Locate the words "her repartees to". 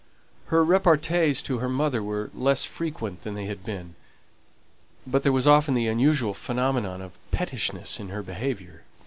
0.47-1.59